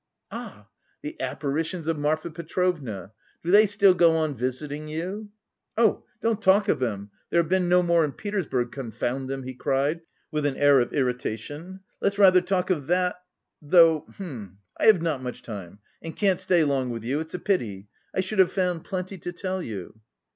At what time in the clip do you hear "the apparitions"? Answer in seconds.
1.03-1.85